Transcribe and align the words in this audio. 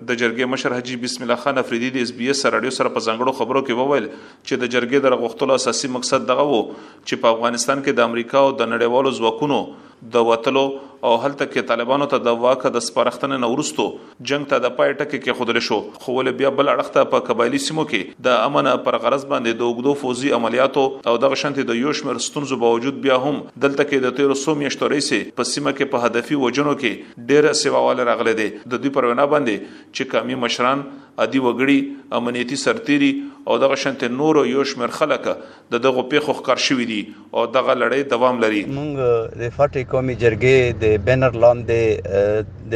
د 0.05 0.15
جرګې 0.21 0.45
مشر 0.49 0.73
حجی 0.77 0.95
بسم 1.03 1.23
الله 1.23 1.43
خان 1.43 1.57
افریدی 1.59 1.87
د 1.93 2.01
اس 2.05 2.09
بي 2.17 2.27
اس 2.31 2.45
رادیو 2.55 2.71
سره 2.77 2.89
په 2.97 3.01
ځنګړو 3.05 3.31
خبرو 3.37 3.61
کې 3.61 3.77
وویل 3.79 4.05
چې 4.47 4.59
د 4.63 4.69
جرګې 4.73 4.99
د 5.05 5.21
غوښتلو 5.21 5.55
اساسي 5.61 5.87
مقصد 5.93 6.27
دغه 6.31 6.45
وو 6.49 6.59
چې 7.07 7.21
په 7.23 7.31
افغانستان 7.37 7.81
کې 7.85 7.95
د 7.99 8.05
امریکا 8.09 8.43
او 8.49 8.51
د 8.59 8.69
نړیوالو 8.73 9.15
ځواکونو 9.21 9.57
د 10.01 10.21
وټلو 10.29 10.61
او 11.07 11.11
هلته 11.23 11.45
کې 11.49 11.65
طالبانو 11.69 12.07
ته 12.11 12.21
د 12.25 12.35
واکه 12.43 12.69
د 12.75 12.83
سپارښتنې 12.87 13.41
نورستو 13.43 13.85
جنگ 14.31 14.47
ته 14.51 14.61
د 14.65 14.73
پای 14.79 14.91
ټکه 14.99 15.17
کې 15.17 15.37
خودل 15.37 15.59
شو 15.67 15.77
خو 16.03 16.13
ول 16.17 16.29
بیا 16.41 16.51
بل 16.59 16.69
اړخته 16.73 17.09
په 17.13 17.25
قبایلی 17.29 17.61
سیمو 17.65 17.85
کې 17.91 18.23
د 18.27 18.39
امن 18.49 18.69
پر 18.87 18.97
غرض 19.05 19.25
باندې 19.31 19.59
د 19.61 19.73
وګړو 19.73 19.99
فوزي 20.03 20.33
عملیاتو 20.39 20.83
او 20.85 21.15
د 21.23 21.35
شنتې 21.41 21.69
د 21.71 21.79
یوشمر 21.81 22.21
ستونزو 22.27 22.59
باوجود 22.65 22.99
بیا 23.07 23.17
هم 23.25 23.35
دلته 23.65 23.87
کې 23.89 24.05
د 24.05 24.33
1300 24.33 24.57
میشتو 24.63 24.91
ریسي 24.95 25.21
په 25.41 25.49
سیمه 25.53 25.75
کې 25.77 25.93
په 25.95 26.09
هدفي 26.09 26.39
وجنو 26.45 26.75
کې 26.81 27.13
ډېر 27.31 27.59
سیواواله 27.63 28.07
راغله 28.11 28.37
دي 28.41 28.49
د 28.75 28.83
دوی 28.83 28.95
پروینه 28.99 29.29
باندې 29.35 29.75
چې 29.91 30.11
کمی 30.15 30.39
مشران 30.45 30.85
ادي 31.23 31.39
وګړي 31.45 31.77
امنیتی 32.17 32.55
سرتيري 32.65 33.07
او 33.51 33.55
دغه 33.63 33.75
شنت 33.83 34.01
نور 34.17 34.35
یو 34.55 34.63
شمیر 34.71 34.91
خلک 34.97 35.23
د 35.27 35.73
دغه 35.85 36.01
پیښو 36.11 36.31
ښکار 36.37 36.59
شوې 36.67 36.85
دي 36.91 37.01
او 37.35 37.41
دغه 37.57 37.73
لړۍ 37.83 38.01
دوام 38.13 38.35
لري 38.43 38.59
مونږ 38.75 38.91
د 39.43 39.55
فاټي 39.55 39.83
قومي 39.93 40.15
جرګې 40.23 40.57
د 40.83 41.07
بینر 41.07 41.31
لاندې 41.43 41.81
د 42.73 42.75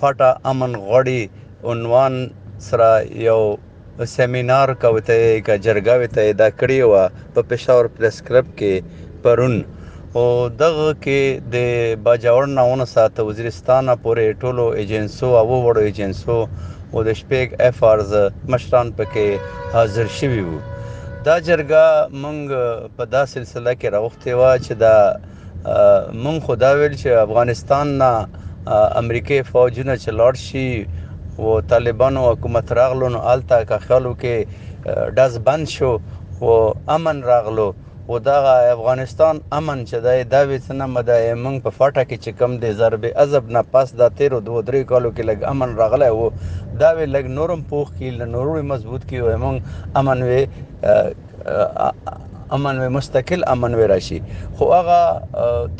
فاټا 0.00 0.30
امن 0.54 0.72
غړي 0.90 1.20
عنوان 1.74 2.14
سره 2.68 2.88
یو 3.28 3.40
سیمینار 4.16 4.68
کوته 4.86 5.20
کا 5.50 5.54
جرګاوي 5.68 6.08
ته 6.16 6.22
دا 6.42 6.48
کړی 6.58 6.80
و 6.90 6.92
په 7.36 7.40
پېښور 7.52 7.82
پریس 8.00 8.16
کلب 8.30 8.46
کې 8.58 8.72
پرون 9.22 9.54
او 10.18 10.26
دغه 10.62 10.88
کې 11.04 11.20
د 11.54 11.56
باجوړ 12.04 12.44
ناونه 12.58 12.84
سات 12.98 13.14
وزیرستانه 13.30 13.92
پورې 14.02 14.24
ټولو 14.44 14.64
ایجنسو 14.84 15.28
او 15.40 15.48
وړو 15.64 15.82
ایجنسو 15.88 16.38
او 16.94 17.00
د 17.06 17.10
شپږ 17.20 17.48
اف 17.66 17.78
ارز 17.92 18.12
مشران 18.52 18.88
پکې 18.98 19.26
حاضر 19.74 20.06
شوي 20.18 20.40
وو 20.46 20.58
دا 21.26 21.34
جرګه 21.48 21.84
مونږ 22.22 22.94
په 22.96 23.04
دا 23.14 23.22
سلسله 23.34 23.74
کې 23.80 23.92
راوخته 23.96 24.34
و 24.38 24.48
چې 24.64 24.72
دا 24.84 24.94
مونږ 26.24 26.38
خدا 26.46 26.70
ویل 26.78 26.94
چې 27.02 27.08
افغانستان 27.26 27.92
نه 28.02 28.10
امریکای 29.02 29.42
فوجونه 29.50 29.96
چلاړ 30.06 30.32
شي 30.46 30.68
او 31.38 31.60
طالبانو 31.74 32.24
حکومت 32.30 32.72
راغلو 32.78 33.08
نو 33.14 33.20
التا 33.34 33.60
کا 33.70 33.78
خیالو 33.84 34.16
کې 34.24 35.14
داس 35.20 35.38
بند 35.46 35.68
شو 35.76 35.92
او 36.42 36.50
امن 36.96 37.22
راغلو 37.32 37.68
خو 38.10 38.18
دا 38.18 38.36
افغانستان 38.74 39.38
امن 39.58 39.82
چې 39.88 39.98
دا 40.06 40.12
د 40.30 40.48
وېڅنه 40.50 40.86
مدای 40.92 41.26
موږ 41.42 41.58
په 41.66 41.72
فاټه 41.74 42.02
کې 42.06 42.16
چې 42.24 42.38
کم 42.38 42.54
دی 42.62 42.70
ضرب 42.78 43.04
عذب 43.24 43.50
نه 43.56 43.60
پس 43.74 43.92
دا 44.00 44.06
13 44.20 44.40
دوه 44.48 44.62
درې 44.70 44.80
کالو 44.92 45.10
کې 45.10 45.28
لګ 45.30 45.44
امن 45.50 45.76
راغلی 45.80 46.08
وو 46.16 46.30
دا 46.80 46.88
وی 46.96 47.04
لګ 47.16 47.26
نورم 47.36 47.60
پوخ 47.68 47.92
کې 47.92 48.30
نورو 48.32 48.62
مضبوط 48.70 49.04
کې 49.10 49.18
وو 49.26 49.36
موږ 49.42 49.94
امن 50.00 50.24
وی 50.28 52.10
امن 52.56 52.80
و 52.86 52.88
مستقل 52.98 53.44
امن 53.54 53.74
و 53.78 53.86
راشي 53.92 54.18
خو 54.56 54.72
هغه 54.74 55.00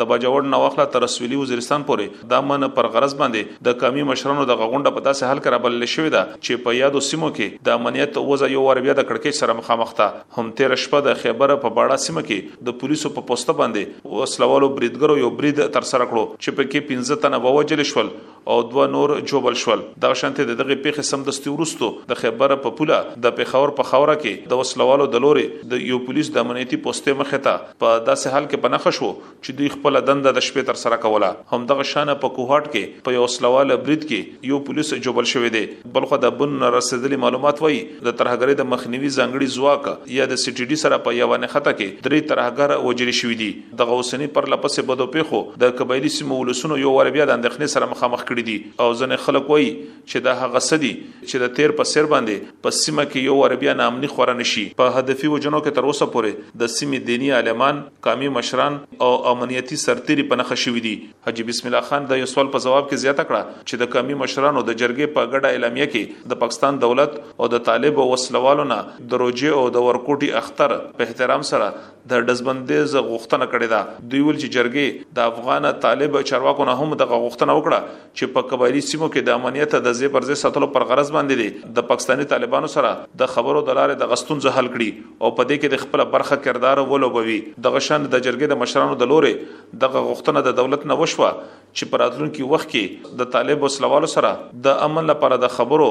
د 0.00 0.08
بجوړ 0.10 0.50
نوخله 0.56 0.88
تر 0.96 1.06
سویلي 1.14 1.38
وزیرستان 1.42 1.86
پورې 1.92 2.26
دا 2.34 2.40
من 2.48 2.68
پر 2.80 2.88
غرض 2.96 3.14
باندې 3.22 3.62
د 3.70 3.78
کمی 3.84 4.02
مشرانو 4.10 4.46
د 4.52 4.60
غونډه 4.62 4.94
په 4.98 5.06
تاسو 5.08 5.30
حل 5.30 5.42
کرا 5.46 5.62
بل 5.68 5.78
شوې 5.94 6.12
ده 6.16 6.24
چې 6.32 6.66
په 6.66 6.76
یادو 6.80 7.04
سیمو 7.12 7.30
کې 7.38 7.64
د 7.70 7.78
امنیت 7.80 8.20
وزه 8.32 8.50
یو 8.56 8.66
ور 8.66 8.82
بیا 8.88 8.98
د 9.00 9.08
کړکې 9.10 9.40
سره 9.44 9.58
مخامخ 9.62 9.94
ده 10.02 10.38
هم 10.40 10.52
تیر 10.62 10.76
شپه 10.86 11.04
د 11.10 11.18
خیبر 11.24 11.56
په 11.64 11.74
باړه 11.80 12.08
سیمه 12.08 12.26
کې 12.30 12.64
د 12.70 12.78
پولیسو 12.82 13.14
په 13.16 13.28
پوسټ 13.30 13.60
باندې 13.62 13.99
وسلوالو 14.04 14.68
بریدګرو 14.76 15.18
یو 15.18 15.30
برید 15.38 15.58
تر 15.72 15.80
سره 15.92 16.04
کړو 16.10 16.24
چې 16.42 16.50
پکې 16.58 16.80
15 16.90 17.16
تنه 17.22 17.38
ووجل 17.44 17.82
شول 17.90 18.08
او 18.48 18.62
دوه 18.62 18.86
نور 18.86 19.18
جوبل 19.20 19.54
شول 19.60 19.80
دا 20.02 20.12
شانته 20.14 20.44
دغه 20.44 20.74
پیښې 20.84 21.08
سمدستي 21.08 21.50
ورستو 21.54 21.88
د 22.10 22.18
خبره 22.20 22.56
په 22.66 22.74
پوله 22.78 22.98
د 23.24 23.34
پیښور 23.40 23.72
په 23.80 23.88
خوره 23.90 24.14
کې 24.22 24.52
د 24.52 24.60
وسلوالو 24.62 25.06
د 25.14 25.22
لوري 25.24 25.44
د 25.72 25.82
یو 25.88 25.98
پولیس 26.06 26.30
د 26.36 26.44
امنیتي 26.46 26.78
پوسټې 26.86 27.20
مخه 27.20 27.40
ته 27.46 27.74
په 27.84 27.90
داسې 27.98 28.36
حال 28.36 28.46
کې 28.46 28.62
پناه 28.66 28.92
شو 28.98 29.10
چې 29.10 29.58
دوی 29.58 29.68
خپل 29.74 30.00
دند 30.10 30.28
د 30.28 30.44
شپې 30.48 30.70
تر 30.70 30.80
سره 30.84 31.00
کوله 31.04 31.30
هم 31.54 31.68
دغه 31.72 31.86
شانه 31.92 32.14
په 32.24 32.34
کوهات 32.38 32.70
کې 32.70 33.02
په 33.10 33.16
یو 33.18 33.26
وسلوال 33.26 33.74
برید 33.74 34.06
کې 34.08 34.48
یو 34.52 34.60
پولیس 34.70 34.94
جوبل 35.08 35.28
شوې 35.34 35.54
دی 35.58 35.64
بلخو 35.98 36.20
د 36.26 36.34
بن 36.42 36.68
رسیدلي 36.78 37.20
معلومات 37.26 37.62
وایي 37.66 37.80
د 38.08 38.18
ترهګری 38.22 38.60
د 38.62 38.70
مخنیوي 38.72 39.12
ځنګړي 39.18 39.58
زواک 39.58 40.10
یا 40.18 40.30
د 40.32 40.42
سټیډي 40.46 40.86
سره 40.86 41.02
په 41.08 41.18
یو 41.20 41.30
نه 41.46 41.52
خطه 41.56 41.76
کې 41.76 42.08
درې 42.08 42.32
ترهګر 42.32 42.88
وجری 42.88 43.16
شوې 43.20 43.44
دي 43.44 43.52
دغه 43.84 44.00
وسنی 44.02 44.30
پر 44.38 44.50
لپسې 44.56 44.90
بدو 44.92 45.10
پیښو 45.18 45.62
د 45.66 45.76
قبایلی 45.82 46.14
سیمو 46.18 46.40
ولسونو 46.42 46.80
یو 46.86 46.96
ور 46.98 47.14
بیا 47.18 47.28
د 47.32 47.38
اندخنې 47.38 47.76
سره 47.78 47.92
مخامخ 47.94 48.20
کړي 48.30 48.39
کړی 48.40 48.46
دي 48.48 48.74
او 48.82 48.92
ځنه 49.00 49.16
خلک 49.26 49.50
وایي 49.54 49.70
چې 50.10 50.24
دا 50.26 50.32
هغه 50.40 50.60
سدي 50.68 50.90
چې 50.98 51.42
د 51.42 51.50
تیر 51.58 51.72
په 51.80 51.88
سر 51.92 52.06
باندې 52.14 52.54
په 52.66 52.74
سیمه 52.78 53.02
کې 53.10 53.28
یو 53.30 53.34
عربیا 53.48 53.74
نامني 53.80 54.08
خور 54.14 54.30
نشي 54.40 54.62
په 54.80 54.94
هدفي 55.00 55.30
وجنو 55.34 55.60
کې 55.64 55.76
تر 55.78 55.88
اوسه 55.90 56.08
پورې 56.14 56.56
د 56.62 56.72
سیمه 56.76 57.00
دینی 57.10 57.28
عالمان 57.40 57.82
قامي 58.08 58.30
مشران 58.38 58.78
او 59.08 59.10
امنیتی 59.32 59.78
سرتيري 59.84 60.24
په 60.32 60.40
نخښه 60.42 60.64
شوې 60.64 60.86
دي 60.86 60.96
حجی 61.28 61.46
بسم 61.50 61.68
الله 61.70 61.90
خان 61.90 62.08
د 62.14 62.22
یو 62.22 62.30
سوال 62.34 62.50
په 62.56 62.64
جواب 62.66 62.88
کې 62.88 63.04
زیاته 63.06 63.28
کړه 63.30 63.66
چې 63.68 63.82
د 63.84 63.92
قامي 63.96 64.18
مشرانو 64.24 64.64
د 64.70 64.78
جرګې 64.82 65.14
په 65.18 65.30
ګډه 65.32 65.58
اعلامیه 65.58 65.88
کې 65.94 66.28
د 66.34 66.40
پاکستان 66.44 66.80
دولت 66.86 67.18
او 67.40 67.50
د 67.56 67.64
طالب 67.70 68.02
او 68.04 68.08
وسلوالو 68.14 68.66
نه 68.72 68.80
دروځي 69.14 69.56
او 69.60 69.64
د 69.78 69.86
ورکوټي 69.90 70.42
اختر 70.42 70.76
په 71.00 71.08
احترام 71.10 71.46
سره 71.52 71.70
د 72.14 72.28
دزبندیز 72.32 72.96
غوښتنه 72.96 73.50
کړې 73.54 73.70
ده 73.76 74.10
دوی 74.12 74.26
ول 74.28 74.38
چې 74.42 74.56
جرګې 74.58 75.14
د 75.16 75.30
افغان 75.30 75.68
طالب 75.86 76.18
چارواکو 76.32 76.66
نه 76.72 76.78
هم 76.84 77.00
د 77.04 77.08
غوښتنه 77.14 77.56
وکړه 77.60 78.19
چې 78.20 78.32
په 78.36 78.48
قبایلی 78.52 78.80
سیمو 78.86 79.06
کې 79.12 79.26
د 79.28 79.38
امنیت 79.38 79.74
د 79.74 79.94
ځې 79.98 80.14
پرځې 80.14 80.40
ساتلو 80.44 80.66
پر 80.74 80.84
غرض 80.90 81.12
باندې 81.16 81.40
دي 81.70 81.74
د 81.78 81.86
پاکستانی 81.92 82.26
طالبانو 82.32 82.68
سره 82.72 82.90
د 83.22 83.30
خبرو 83.34 83.62
د 83.68 83.78
لارې 83.78 84.00
د 84.02 84.10
غستون 84.12 84.42
زه 84.46 84.56
حل 84.56 84.68
کړي 84.72 85.20
او 85.20 85.30
په 85.36 85.46
دې 85.52 85.60
کې 85.60 85.76
د 85.76 85.80
خپل 85.84 86.04
برخه 86.14 86.38
کردار 86.48 86.82
ولوبوي 86.92 87.38
د 87.66 87.74
غشن 87.76 88.02
د 88.06 88.14
جرګې 88.26 88.54
د 88.54 88.58
مشرانو 88.64 88.98
د 89.04 89.10
لورې 89.12 89.78
د 89.84 89.94
غوښتنه 89.96 90.44
د 90.48 90.56
دولت 90.60 90.86
نه 90.92 90.98
وشوه 91.04 91.30
چې 91.36 91.92
په 91.94 92.02
راتلونکي 92.04 92.48
وخت 92.52 92.70
کې 92.74 93.16
د 93.22 93.30
طالب 93.36 93.66
وسلوالو 93.68 94.12
سره 94.16 94.32
د 94.68 94.80
امن 94.88 95.10
لپاره 95.14 95.42
د 95.46 95.54
خبرو 95.58 95.90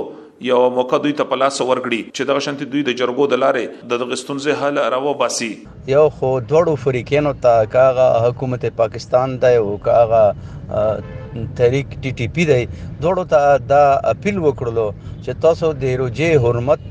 یو 0.49 0.59
موقع 0.75 0.97
دوی 1.05 1.13
ته 1.21 1.31
پلاس 1.31 1.61
ورګړي 1.65 2.15
چې 2.15 2.33
دغه 2.33 2.45
شانتي 2.47 2.67
دوی 2.75 2.83
د 2.89 2.99
جرګو 3.01 3.31
د 3.33 3.41
لارې 3.45 3.87
د 3.93 4.03
دغستونځه 4.03 4.59
حل 4.61 4.83
راو 4.97 5.15
باسي 5.23 5.49
یو 5.95 6.05
خو 6.19 6.29
دوړو 6.51 6.81
فریقینو 6.85 7.33
ته 7.47 7.69
کاغه 7.77 8.07
حکومت 8.27 8.67
پاکستان 8.83 9.39
دی 9.47 9.55
او 9.63 9.67
کاغه 9.87 11.18
طریق 11.57 11.87
ټي 12.03 12.11
ټي 12.19 12.27
پی 12.35 12.43
دی 12.49 12.63
دوړو 13.01 13.23
ته 13.33 13.41
دا 13.71 13.83
اپیل 14.13 14.37
وکړلو 14.47 14.87
چې 15.23 15.31
تاسو 15.45 15.67
د 15.83 15.97
روجه 16.01 16.29
حرمت 16.45 16.83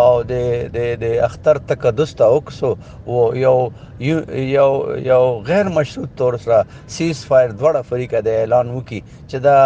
او 0.00 0.10
د 0.32 0.34
د 0.76 0.86
د 1.02 1.18
اختر 1.26 1.56
تقدس 1.72 2.10
ته 2.20 2.24
اوکسو 2.36 2.70
او 3.06 3.16
یو 3.46 3.56
یو 4.56 4.70
یو 5.10 5.22
غیر 5.48 5.66
مشروط 5.76 6.10
طور 6.22 6.32
سره 6.44 6.58
سیز 6.96 7.16
فایر 7.30 7.50
دوړه 7.60 7.78
افریقا 7.84 8.18
د 8.28 8.40
اعلان 8.40 8.66
وکي 8.78 9.00
چې 9.30 9.36
دا 9.46 9.58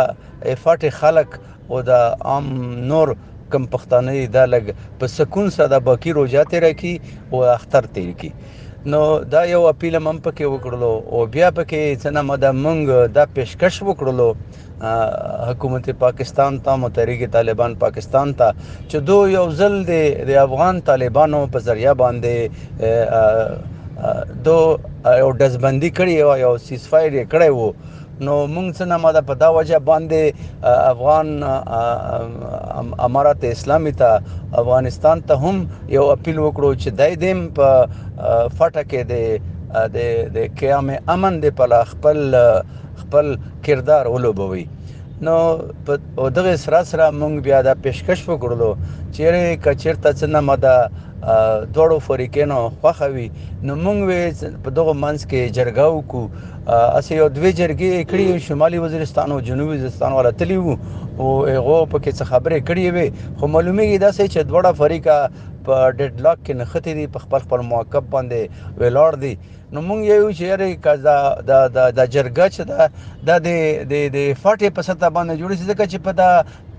افاټ 0.54 0.80
خلق 0.98 1.30
او 1.70 1.80
دا 1.92 2.02
عام 2.34 2.46
نور 2.92 3.08
کم 3.54 3.62
پښتانه 3.74 4.12
دا 4.38 4.44
لګ 4.54 4.64
په 5.00 5.06
سکون 5.18 5.50
سره 5.56 5.66
د 5.74 5.84
باقی 5.90 6.12
روزه 6.20 6.44
تیر 6.54 6.70
کی 6.84 6.94
او 7.30 7.44
اختر 7.56 7.90
تیر 7.98 8.12
کی 8.22 8.30
نو 8.92 9.02
دا 9.34 9.40
یو 9.50 9.66
اپیل 9.68 9.98
مم 9.98 10.18
پکې 10.24 10.44
وکړلو 10.50 10.90
او 11.12 11.18
بیا 11.36 11.48
پکې 11.54 11.96
څنګه 12.02 12.22
مده 12.28 12.50
مونږ 12.64 12.80
دا 13.16 13.24
پیشکش 13.38 13.74
وکړلو 13.82 14.28
حکومت 15.48 15.84
پاکستان 16.04 16.58
ته 16.66 16.72
متحریک 16.82 17.20
طالبان 17.32 17.72
پاکستان 17.82 18.28
ته 18.42 18.50
چې 18.90 18.96
دو 19.08 19.16
یو 19.36 19.46
ځل 19.62 19.74
د 19.90 20.30
افغان 20.46 20.76
طالبانو 20.92 21.40
په 21.56 21.64
ذریعہ 21.68 21.94
باندې 22.04 24.04
دو 24.50 24.56
یو 25.24 25.32
دزبندي 25.42 25.90
کړی 25.98 26.16
او 26.24 26.30
یو 26.44 26.52
سیسفایر 26.68 27.12
کړی 27.30 27.50
وو 27.58 27.68
نو 28.24 28.34
موږ 28.54 28.66
څنګه 28.78 28.96
ماده 29.02 29.22
په 29.30 29.34
دا 29.40 29.48
وجه 29.56 29.78
باندې 29.88 30.22
افغان 30.92 31.28
امارات 33.08 33.40
اسلامي 33.50 33.92
ته 34.02 34.10
افغانستان 34.62 35.18
ته 35.30 35.34
هم 35.42 35.56
یو 35.96 36.04
اپیل 36.14 36.36
وکړو 36.38 36.70
چې 36.74 36.88
دای 37.02 37.12
دیم 37.24 37.38
په 37.58 37.68
فټه 38.58 38.82
کې 38.92 39.02
د 39.12 39.14
د 39.96 39.98
د 40.36 40.38
قیام 40.60 40.86
امن 41.14 41.32
د 41.44 41.46
په 41.60 41.64
خپل 41.92 42.18
خپل 43.02 43.26
کردار 43.66 44.04
ولوبوي 44.14 44.64
نو 45.28 45.36
په 45.88 46.26
دغه 46.38 46.52
سره 46.64 46.80
سره 46.92 47.04
مونږ 47.20 47.34
بیا 47.48 47.58
دا 47.68 47.74
پیشکش 47.88 48.20
وکړلو 48.28 48.70
چیرې 48.86 49.42
کچیر 49.66 49.94
ته 50.06 50.10
څنګه 50.20 50.40
مده 50.50 50.76
دوړو 51.74 51.98
فریقینو 52.06 52.58
خوخوي 52.82 53.28
نو 53.62 53.74
مونږ 53.84 53.98
وې 54.10 54.52
په 54.66 54.70
دغه 54.76 54.92
منځ 55.04 55.24
کې 55.32 55.48
جرګه 55.56 55.86
وکړو 55.94 56.24
اسې 56.98 57.14
یو 57.20 57.28
دوی 57.38 57.52
جرګې 57.60 58.06
کړې 58.10 58.44
شمالي 58.46 58.78
وزیرستان 58.84 59.32
او 59.32 59.40
جنوبي 59.48 59.74
وزیرستان 59.76 60.12
ولا 60.18 60.30
تلی 60.42 60.58
وو 60.66 60.76
او 61.20 61.28
هغه 61.46 61.80
په 61.90 61.98
کې 62.04 62.28
خبرې 62.30 62.60
کړې 62.68 62.86
وې 62.94 63.06
خو 63.38 63.46
معلومیږي 63.56 63.98
دا 63.98 64.10
چې 64.16 64.40
دوړه 64.48 64.72
فریقه 64.80 65.18
په 65.68 65.74
ډډ 65.98 66.12
لاک 66.24 66.38
کې 66.44 66.54
نخته 66.62 66.92
دي 66.98 67.04
په 67.14 67.18
خپل 67.24 67.40
خپل 67.46 67.62
موقف 67.72 68.04
باندې 68.14 68.76
ویلاړ 68.80 69.12
دي 69.24 69.34
نو 69.74 69.80
مونږ 69.88 70.00
یو 70.10 70.30
چیرې 70.40 70.82
کزا 70.86 71.16
د 71.50 71.72
د 71.76 71.94
د 71.98 72.12
جرګه 72.16 72.46
چې 72.54 72.62
دا 73.30 73.38
د 73.46 73.46
د 73.46 73.94
د 74.16 74.38
فټې 74.42 74.68
په 74.76 74.82
ستا 74.88 75.08
باندې 75.16 75.34
جوړې 75.42 75.74
ځکه 75.74 75.90
چې 75.92 75.98
په 76.06 76.12
دا 76.20 76.30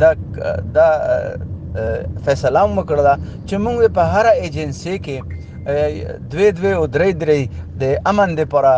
دا 0.00 0.10
دا 0.78 0.88
فیصله 2.24 2.62
مکړه 2.76 3.14
چې 3.48 3.54
موږ 3.64 3.78
په 3.96 4.02
هر 4.12 4.26
ایجنسی 4.42 4.94
کې 5.04 5.16
دوی 6.32 6.48
دوی 6.58 6.72
او 6.78 6.84
درې 6.94 7.10
درې 7.22 7.40
د 7.82 7.90
امن 8.12 8.34
لپاره 8.40 8.72